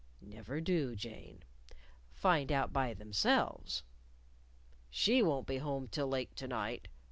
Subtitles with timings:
[0.19, 1.43] Never do, Jane...
[2.11, 3.83] find out by themselves....
[4.89, 6.87] She won't be home till late to night